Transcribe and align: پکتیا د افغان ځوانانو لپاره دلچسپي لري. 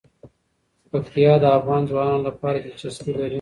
پکتیا 0.89 1.33
د 1.39 1.45
افغان 1.57 1.81
ځوانانو 1.89 2.25
لپاره 2.27 2.57
دلچسپي 2.65 3.11
لري. 3.17 3.29